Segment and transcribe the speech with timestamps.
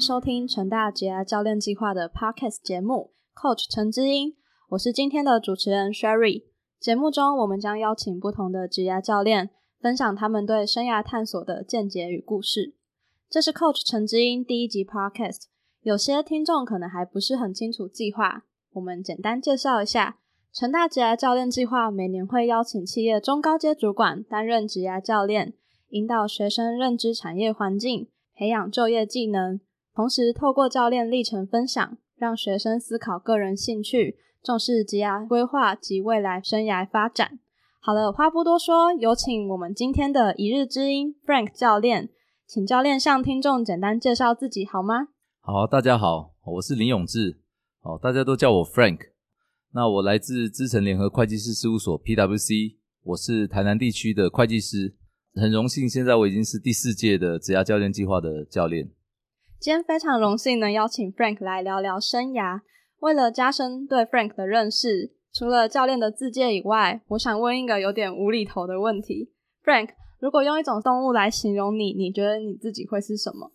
[0.00, 4.34] 收听成大职涯教练计划的 Podcast 节目，Coach 陈之英，
[4.70, 6.44] 我是今天的主持人 Sherry。
[6.78, 12.74] 节目中，我们将邀请不同的职涯教练，分享他们对生涯探索的见解与故事。
[13.28, 15.42] 这是 Coach 陈之英第一集 Podcast，
[15.82, 20.16] 有些听众可能还不是很清楚计划，我们简单介绍一下。
[20.50, 25.52] 成大职涯教练计划每年会邀请企业中高阶主管担任职涯教练，
[25.90, 28.08] 引导学生认知产业环境。
[28.34, 29.60] 培养就业技能，
[30.00, 37.38] 同时透过教练历程分享，让学生思考个人兴趣，重视职业规划及未来生涯发展。
[37.80, 42.08] 好了，话不多说，有请我们今天的一日之音 Frank 教练，
[42.46, 45.08] 请教练向听众简单介绍自己好吗？
[45.40, 47.42] 好，大家好，我是林永志，
[47.82, 49.00] 哦，大家都叫我 Frank。
[49.74, 54.96] 那我来自资诚联合会计师事务所 PWC，我是台南地区的会计师。
[55.34, 58.90] 很荣幸，现在我已经是第四届的职涯教练计划的教练。
[59.60, 62.62] 今天非常荣幸能邀请 Frank 来聊聊生涯。
[63.00, 73.52] 为了加深对 Frank 的认识，除了教练的自介以外，我想问一个有点无厘头的问题：Frank，如果用一种动物来形容你，你觉得你自己会是什么？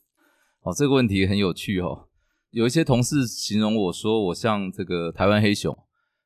[0.62, 2.08] 哦，这个问题很有趣哦。
[2.52, 5.76] 有一些同事形容我说，我像这个台湾黑熊。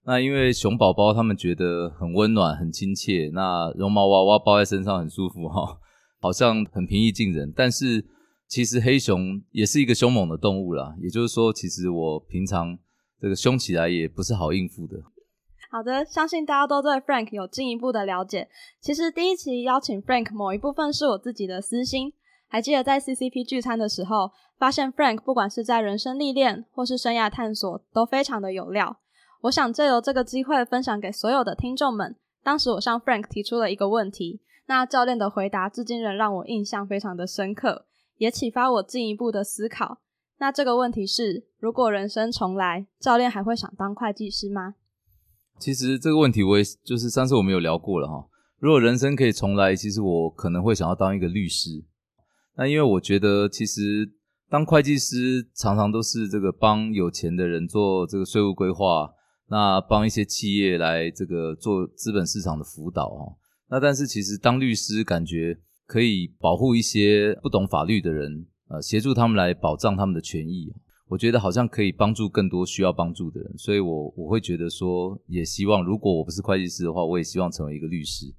[0.04, 5.80] 那因为熊宝宝他们觉得很温暖、很亲切，那绒毛娃娃抱在身上很舒服哈，
[6.20, 7.54] 好像很平易近人。
[7.56, 8.06] 但是
[8.50, 12.76] 其实黑熊也是一个凶猛的动物啦，也就是说，其实我平常
[13.22, 14.98] 这个凶起来也不是好应付的。
[15.70, 18.50] 好的，相信大家都对 Frank 有进一步的了解。
[18.82, 22.12] 其实第一期邀请 Frank 某一部分是我自己的私心，
[22.48, 28.98] 还记得在 CCP 聚餐的时候，发现 Frank 不管是在人生历练或是生涯探索，都非常的有料。
[29.42, 32.16] 我想借由这个机会分享给所有的听众们。
[32.44, 37.86] 当时我向 Frank 提出了一个问题，那教练的回答至今仍让我印象非常的深刻，
[38.20, 40.02] 也启发我进一步的思考。
[40.38, 44.76] 那这个问题是：如果人生重来，教练还会想当会计师吗？
[45.58, 48.28] 其实这个问题我也就是上次我们有聊过了哈。
[48.60, 51.84] 如果人生可以重来，其实我可能会想要当一个律师。
[52.56, 54.14] 那因为我觉得其实
[54.48, 59.16] 当会计师常常都是这个帮有钱的人做这个税务规划。
[59.52, 63.34] 那帮一些企业来这个做资本市场的辅导哦，
[63.68, 70.72] 那但是其实当律师感觉可以保护一些不懂法律的人，呃，协助他们来保障他们的权益，
[71.08, 78.36] 我觉得好像可以帮助更多需要帮助的人，所以我我会觉得说，也希望如果我不是会计师的话，我也希望成为一个律师。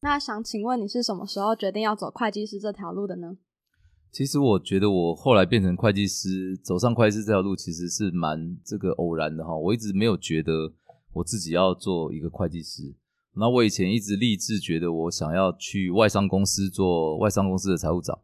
[0.00, 3.36] 那想请问你是什么时候决定要走会计师这条路的呢？
[4.10, 9.56] 其实我觉得我后来变成会计师，走上会计师这条路其实是蛮这个偶然的哈。
[9.56, 10.72] 我一直没有觉得
[11.12, 12.92] 我自己要做一个会计师。
[13.38, 18.18] 那我以前一直立志觉得我想要去外商公司做外商公司的财务长，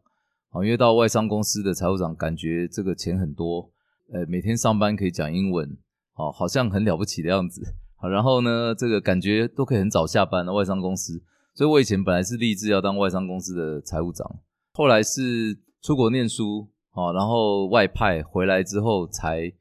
[0.49, 3.71] 啊，因为到外商公司的财务长感觉这个钱很多，
[4.13, 5.77] 呃，每天上班可以讲英文，
[6.15, 7.61] 哦，好像很了不起的样子。
[7.95, 14.39] 好，然后呢，这个感觉都可以很早下班的外商公司，所以我以前本来是立志要当外商公司的财务长，
[14.73, 15.59] 后来是。
[15.81, 19.53] 出国念书，哦，然后外派回来之后，才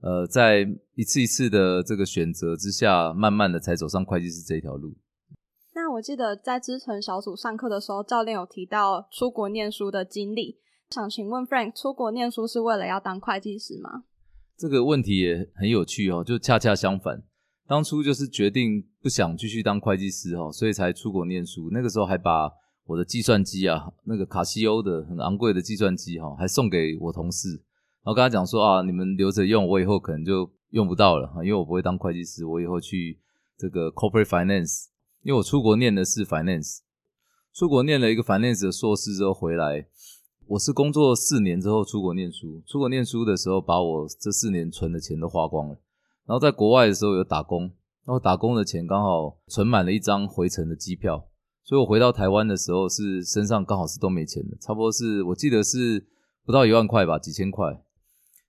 [0.00, 0.60] 呃，在
[0.94, 4.94] 一次一次的这个选择之下，慢慢的才走上会计师这条路。
[5.92, 10.58] 我记得在支撑小组上课的时候，教练有提到出国念书的经历，
[10.90, 14.04] 想请问 Frank，出国念书是为了要当会计师吗？
[14.56, 17.22] 这个问题也很有趣哦，就恰恰相反，
[17.66, 21.70] 当初就是决定不想继续当会计师哦，所以才出国念书。
[21.72, 22.52] 那个时候还把。
[22.84, 27.48] 我的计算机啊，那个卡西欧的很昂贵的计算机哈，还送给我同事，
[28.02, 33.20] 然后跟他讲说啊，你们留着用，我以后可能就用不到了，因为我不会当会计师，我以后去
[33.56, 34.86] 这个 corporate finance，
[35.22, 36.78] 因为我出国念的是 finance，
[37.54, 39.86] 出国念了一个 finance 的硕士之后回来，
[40.48, 45.74] 我是工作四年之后出国念书，出国念书的时候把我这四年存的钱都花光了，
[46.26, 47.62] 然后在国外的时候有打工，
[48.04, 51.28] 然后打工的钱刚好存满了一张回程的机票。
[51.62, 56.04] 所以我回到台湾的时候，是身上刚好是都没钱的，差不多是我记得是
[56.44, 57.80] 不到一万块吧，几千块。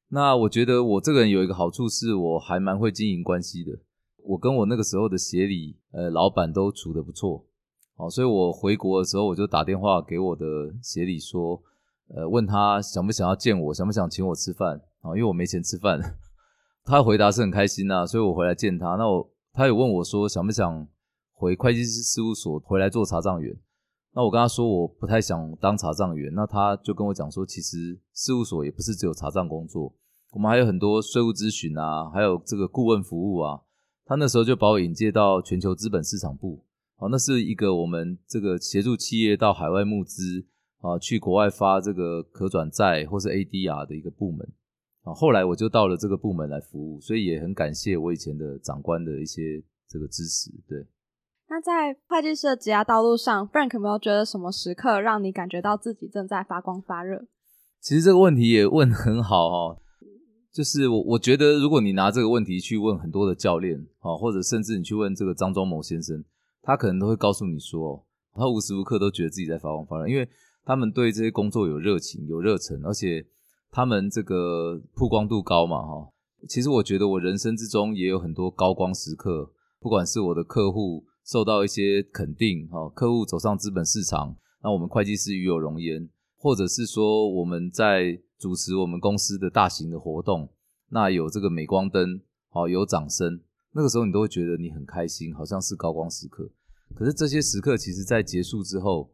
[0.08, 3.74] 那我觉得我这个人有一个好处，是我还蛮会经营关系的。
[4.26, 7.46] 我跟我那个时候的协理，呃，老板都处得不错，
[7.96, 10.46] 好，所以我回国的时候，我就打电话给我的
[10.82, 11.62] 协理说，
[12.16, 15.10] 呃，问他想不想要见我，想不想请我吃饭啊？
[15.10, 16.00] 因为我没钱吃饭。
[16.86, 18.96] 他回答是很开心呐，所以我回来见他。
[18.96, 20.88] 那我他有问我说想不想？
[21.36, 23.54] 回会计师事务所回来做查账员，
[24.14, 29.94] 那我跟他说我不太想当查账员，那他就跟我讲说，其实事务所也不是只有查账工作，
[30.32, 33.60] 我们还有很多税务咨询啊，还有这个顾问服务啊。
[34.06, 36.66] 他那时候就把我引介到全球资本市场部，
[36.98, 40.46] 啊，那是一个我们这个协助企业到海外募资，
[40.82, 44.46] 啊，去国外发这个可转债或是 ADR 的一个部门
[45.04, 45.14] 啊。
[45.14, 50.52] 后来我就到了这个部门来服务，所以也很感谢我以前的长官的一些这个支持。
[50.68, 50.86] 对。
[51.50, 57.28] 那在会计师的职业道路上，Frank 有没有觉得什么时刻让你感觉到自己正在发光发热？
[57.80, 59.82] 其实这个问题也问很好哦。
[60.54, 66.24] 就是我我觉得，如果你拿这个问题去问很多的教练啊，或者甚至你去问这个张忠谋先生，
[66.62, 68.06] 他可能都会告诉你说，
[68.36, 70.30] 他无时无刻都觉得自己在发光发热，因为
[70.64, 73.26] 他们对这些工作有热情、有热忱，而且
[73.72, 76.08] 他们这个曝光度高嘛，哈。
[76.48, 86.08] 其实我觉得我人生之中也有很多高光时刻，不管是我的客户受到一些肯定，哈，客户走上资本市场，那我们会计师与有荣焉，
[86.38, 88.20] 或者是说我们在。
[88.44, 90.50] 主持我们公司的大型的活动，
[90.90, 92.20] 那有这个镁光灯，
[92.50, 93.40] 好有掌声，
[93.72, 96.50] 那个时候你都会觉得你很开心，好像是高光时刻。
[96.94, 99.10] 可是这些时刻，其实在结束之后，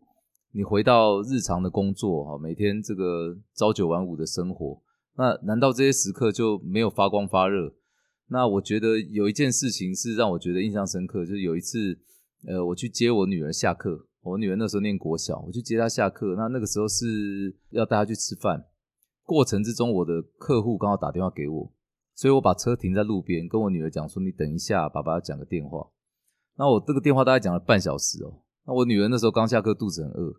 [0.51, 4.81] 你回到日常的工作，哈，每天这个朝九晚五的生活，
[5.15, 7.75] 那难道这些时刻就没有发光发热？
[8.29, 11.99] 那我觉得有一件事情是让我觉得印象深刻，就是有一次，
[12.47, 18.65] 呃，我去接我女儿下课，我女儿那时候念国小，我去接她下课，那那个时候是要带她去吃饭。
[19.29, 21.71] 过程之中，我的客户刚好打电话给我，
[22.15, 25.87] 所以我把车停在路边，跟我女儿讲说：“你等一下，爸爸要讲个电话。”
[26.57, 28.41] 那我这个电话大概讲了半小时哦。
[28.65, 30.33] 那我女儿那时候刚下课，肚子很饿。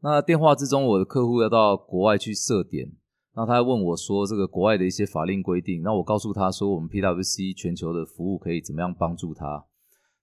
[0.00, 2.88] 那电话之中，我的客户要到国外去设点，
[3.34, 9.64] 那他问我说：“这个国外的一些法令规定。”那我告诉他说：“我们 PWC 全球的服务可以怎么样帮助他？”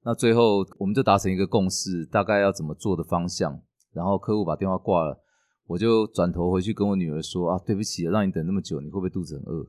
[0.05, 3.59] 那最后我们就达成一个共识，大概要怎么做的方向。
[3.91, 5.19] 然后客户把电话挂了。
[5.65, 9.65] 我就转头回去跟我女儿说啊，对不起，让你等那么久，你会不会肚子很饿？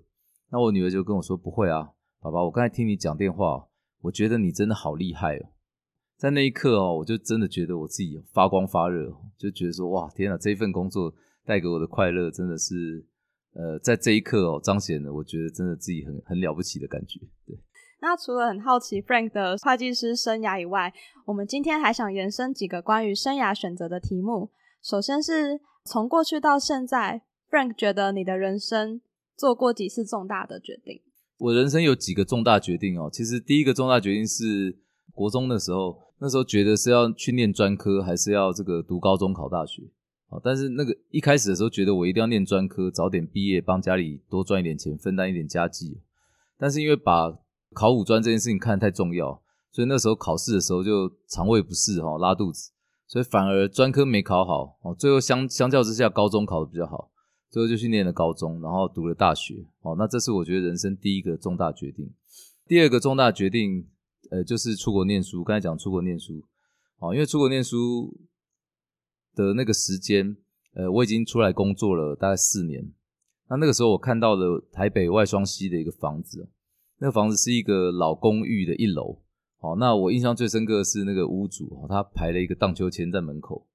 [0.50, 3.66] 那我女儿就跟我说不会啊，爸爸，我刚才听你讲电话，
[4.02, 5.50] 我觉得你真的好厉害哦。
[6.16, 11.14] 在那一刻哦，我就真的觉得我自己发光发热，就觉得说哇，天哪，这份工作
[11.44, 13.06] 带给我的快乐真的是，
[13.54, 17.20] 呃，在这一刻哦，彰显了我觉得真的自己很很了不起的感觉。
[17.46, 17.56] 对。
[18.00, 20.92] 那除了很好奇 Frank 的会计师生涯以外，
[21.26, 24.50] 我们今天还想延伸几个关于生涯选择的题目。
[24.82, 25.60] 首先是。
[25.84, 29.02] 从过去到现在，Frank 觉得你的人生
[29.36, 31.02] 做过几次重大的决定？
[31.36, 33.10] 我人生有几个重大决定哦。
[33.12, 34.78] 其实第一个重大决定是
[35.12, 39.82] 国中的时候，那时候觉得是要去念专科，还是要这个读高中考大学。
[40.30, 46.00] 哦，但是那个一开始的时候觉得我一定要念专科，早点毕业，帮家里多赚一点钱，分担一点家计。
[46.56, 47.38] 但是因为把
[47.74, 52.70] 考五专这件事情看得太重要，所以那时候考试的时候就肠胃不适，哈，拉肚子。
[53.06, 57.10] 所以反而专科没考好哦，最后相相较之下，高中考的比较好，
[57.50, 59.94] 最后就去念了高中，然后读了大学哦。
[59.98, 62.12] 那这是我觉得人生第一个重大决定。
[62.66, 63.86] 第二个重大决定，
[64.30, 65.44] 呃，就是出国念书。
[65.44, 66.42] 刚才讲出国念书
[66.98, 68.18] 哦，因为出国念书
[69.34, 70.36] 的那个时间，
[70.74, 72.90] 呃，我已经出来工作了大概四年。
[73.50, 76.48] 那那个时候我看到了台北外双溪的一个房子，
[76.98, 79.20] 那个房子是一个老公寓的一楼。
[79.64, 83.66] 哦，那我印象最深刻的是那个屋主，他排了一个荡秋千在门口。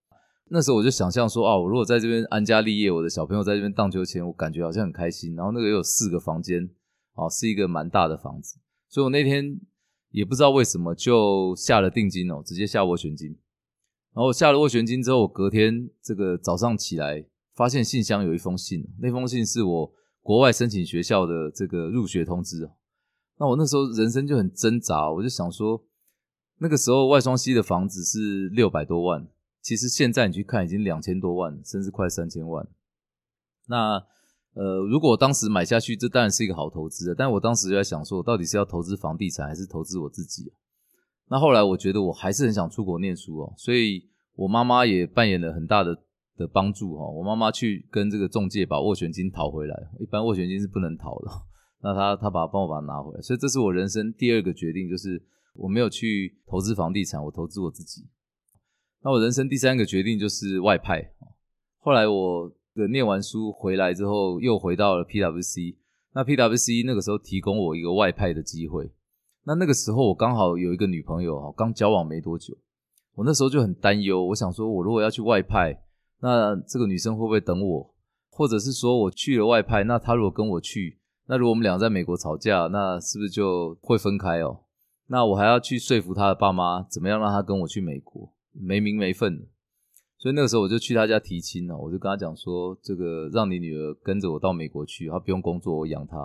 [0.52, 5.36] 那时候我就想象说，哦，我如果在这边安家立业，我的小朋友在这边荡秋千，我感觉好像很开心。
[5.36, 6.70] 然后那个有四个房间，
[7.16, 8.60] 哦，是一个蛮大的房子。
[8.88, 9.60] 所以我那天
[10.12, 13.30] 也不知道为什么就下了定金哦，直接下斡旋金。
[14.14, 17.26] 然后下了斡旋金之后，我隔天这个早上起来，
[17.56, 22.70] 发现信箱有一封信，那封信是我国外申请学校的这个入学通知。
[23.40, 25.82] 那我那时候人生就很挣扎，我就想说，
[26.58, 29.26] 那个时候外双溪的房子是六百多万，
[29.62, 32.68] 其实现在你去看已经两千多万，甚至快三千万。
[33.68, 34.04] 那
[34.56, 40.52] 呃，如果当时买下去，这当然是一个好投资但我当时就在想说，我到底是要投资房地产，还是投资我自己？
[41.30, 45.96] 那后来我觉得我还是很想出国念书哦，所以我妈妈也扮演了很大的
[46.36, 47.08] 的帮助哈。
[47.08, 51.32] 我妈妈去跟这个中介把斡旋金讨回来，一般斡旋金是不能讨的。
[51.82, 55.22] 那他他把帮我把它拿回来，所以这是我人生第二个决定，就是
[55.54, 58.06] 我没有去投资房地产，我投资我自己。
[59.02, 61.14] 那我人生第三个决定就是外派。
[61.78, 65.78] 后来我的念完书回来之后，又回到了 PWC。
[66.14, 68.92] 那 PWC 那个时候提供我一个外派的机会。
[69.46, 72.58] 那那个时候我刚好有一个女朋友，刚交往没多久。
[73.16, 75.82] 我那时候就很担忧，我想说，我如果要去外派，
[76.20, 77.96] 那这个女生会不会等我？
[78.30, 80.99] 或者是说我去了外派，那她如果跟我去？
[81.30, 84.62] 那如果我们俩在美国吵架，那是不是就会分开哦？
[85.06, 88.34] 那我还要去说服他的爸妈，怎么样让他跟我去美国？
[88.52, 89.46] 没名没分的。
[90.18, 96.18] 所以那个时候我就去他家提亲了，我就跟他讲说，这个让你女儿跟着我到美国去，她不用工作，我养她。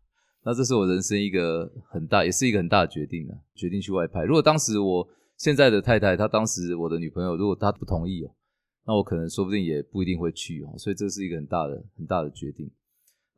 [0.44, 4.24] 那这是我人生一个很大，也是一个很大的决定啊，决定去外派。
[4.24, 8.30] 如果当时我现在的太太，她当时我的女朋友，如果她不同意哦，
[8.86, 10.76] 那我可能说不定也不一定会去哦。
[10.76, 12.70] 所以这是一个很大的很大的决定。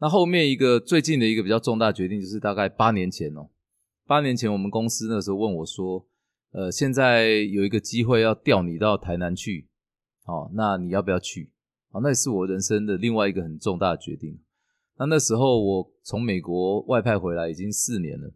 [0.02, 3.48] 那后面一个最近的一个比较重大决定，就是大概八年前哦，
[4.04, 6.04] 八年前我们公司那时候问我说，
[6.50, 9.68] 呃，现在有一个机会要调你到台南去，
[10.24, 11.52] 哦，那你要不要去？
[11.92, 14.40] 哦，那也是我人生的另外一个很重大的决定。
[14.98, 18.34] 那那时候我从美国外派回来已经四年了，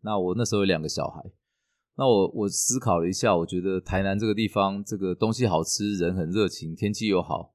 [0.00, 1.20] 那我那时候有两个小孩，
[1.98, 7.52] 那我我思考了一下，我觉得台南这个地方，这个东西好吃，人很热情，天气又好。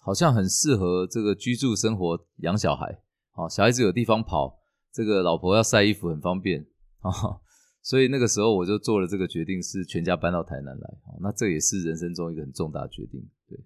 [0.00, 4.58] 好像很适合这个居住生活、养小孩，好，小孩子有地方跑，
[4.92, 6.66] 这个老婆要晒衣服很方便
[7.00, 7.10] 啊，
[7.82, 10.94] 所以那个时候我就做了这个决定，是全家搬到台南来。
[11.20, 13.20] 那这也是人生中一个很重大决定。
[13.48, 13.58] 对。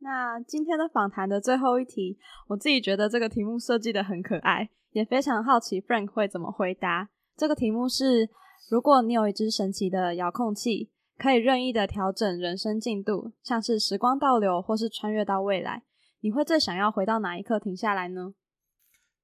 [0.00, 7.10] 那今天的访谈的最后一题，我自己觉得这个题目设计的很可爱，也非常好奇 Frank 会怎么回答。
[7.36, 8.28] 这个题目是：
[8.70, 10.90] 如果你有一只神奇的遥控器。
[11.18, 15.82] 可以任意的调整人生进度，像是时光倒流或是穿越到未来，
[16.20, 18.34] 你会最想要回到哪一刻停下来呢？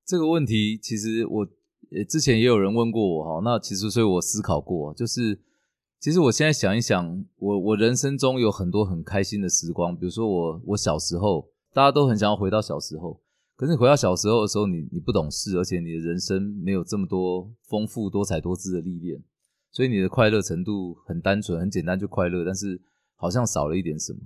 [0.05, 1.47] 这个问题其实我
[1.93, 5.41] 呃之前也有人问过我哈，那其实所以我思考过，就是
[6.01, 13.23] 其实我现在想一想，我我人生中有很多很开心的时光，比如说我我小时候，大家都很想要回到小时候，
[13.57, 19.23] 可是你回到小时候的时候，你你不懂事，而且你的人生没有这么多丰富多彩多姿的历练。
[19.75, 22.81] 所以你的快乐程度很单纯、很简单就快乐，但是
[23.17, 24.21] 好像少了一点什么。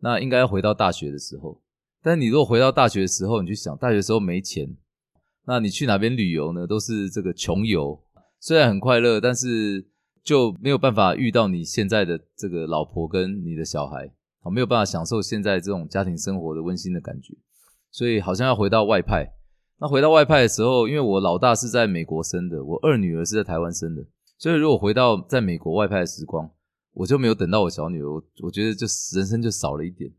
[0.00, 1.62] 那应该要回到大学的时候。
[2.02, 4.76] 但你如果回到大学的时候，你去想，大学时候没钱，
[5.46, 6.66] 那你去哪边旅游呢？
[6.66, 7.98] 都是这个穷游。
[8.38, 9.86] 虽然很快乐，但是
[10.22, 17.34] 就没有办法遇到你现在的这个老婆跟你的小孩，好没有办法享受现在这种家庭生活的温馨的感觉。
[17.90, 19.32] 所以好像要回到外派。
[19.78, 24.04] 那回到外派的时候，因为我老大是在美国生的，我二女儿是在台湾生的。
[24.42, 26.50] 所以，如果回到在美国外派的时光，
[26.94, 28.08] 我就没有等到我小女儿，
[28.42, 30.10] 我觉得就人生就少了一点。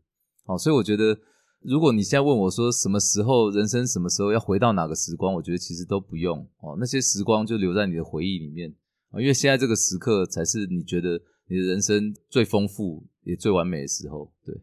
[0.46, 1.14] 好，所以我觉得，
[1.60, 8.74] 如果你现在问我说什么时候人生什么时候要回到哪个时光，我觉得其实都不用哦，那些时光就留在你的回忆里面
[9.10, 14.32] 啊，因为现在这个时刻才是你觉得你的人生最丰富也最完美的时候。
[14.42, 14.54] 对。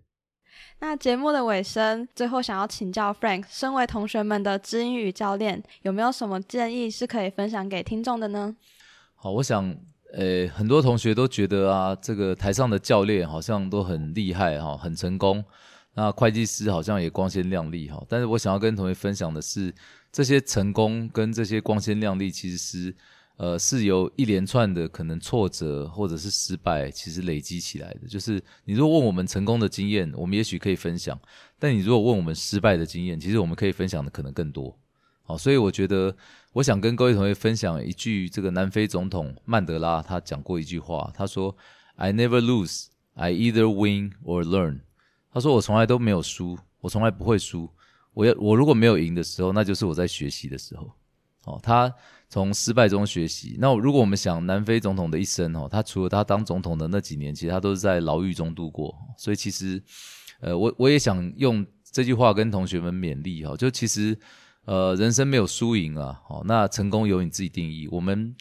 [0.80, 8.56] 那节目的尾声，最后想要请教 Frank，身为同学们的知音语教练，有没有什么建议是可以分享给听众的呢？
[9.24, 9.72] 好，我想，
[10.14, 15.46] 呃，很多同学都觉得啊，这个台上的教练好像都很厉害哈，很成功。
[15.94, 18.04] 那会计师好像也光鲜亮丽哈。
[18.10, 19.72] 但是我想要跟同学分享的是，
[20.12, 22.96] 这些成功跟这些光鲜亮丽，其实是
[23.38, 28.08] 呃是由一连串的可能挫折或者是失败，其实累积起来的。
[28.08, 31.16] 就是你如果问我们成功的经验，我们也许可以分享；
[31.60, 34.76] 但你如果问我们失败的经验，其实我们可以分享的可能更多。
[35.38, 36.16] 所以我觉得。
[36.54, 41.56] 我想跟各位同学分享一句，这个南非总统曼德拉他讲过一句话，他说
[41.96, 44.82] ：“I never lose, I either win or learn。”
[45.32, 47.70] 他说：“我从来都没有输，我从来不会输。
[48.14, 50.92] 我要我如果没有赢的时候，那就是我在学习的时候。”
[51.48, 51.90] 哦，他
[52.28, 53.56] 从失败中学习。
[53.58, 58.94] 那如果我们想南非总统的一生哦，他除了他当总统的那几年，其实他都是在牢狱中度过。
[59.18, 59.82] 所以其实，
[60.42, 64.20] 呃，我我也想用这句话跟同学们勉励哈，就其实。
[64.66, 67.88] 呃，人生没有输赢啊，哦，那成功由你自己定义。
[67.92, 68.36] 我们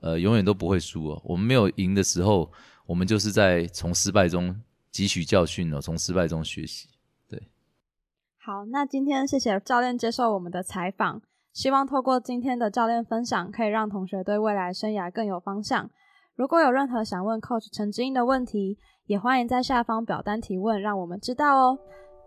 [0.00, 1.20] 呃永远都不会输哦。
[1.24, 2.50] 我们没有赢的时候，
[2.86, 4.54] 我们就是在从失败中
[4.92, 6.88] 汲取教训哦，从失败中学习。
[7.28, 7.50] 对，
[8.38, 11.20] 好，那今天谢谢教练接受我们的采访，
[11.52, 15.90] 希望透过今天的教练分享，可以让同学对未来生涯更有方向。
[16.36, 21.78] 如果有任何想问 Coach 陈志英的问题，也欢迎在下方表单提问，让我们知道哦。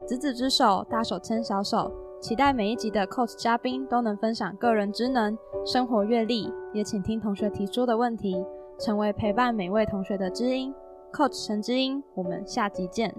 [0.06, 2.11] 执子之手，大手牵小手。
[2.22, 5.36] 期待每一集的 Coach 嘉宾都能分享个人职能、
[5.66, 8.46] 生活阅历，也请听同学提出的问题，
[8.80, 10.72] 成为陪伴每位同学的知音。
[11.12, 13.12] Coach 陈知音，我们下集见。